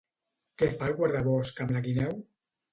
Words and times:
Què 0.61 0.69
fa 0.79 0.87
el 0.93 0.97
guardabosc 1.03 1.63
amb 1.69 1.77
la 1.79 1.85
guineu? 1.91 2.19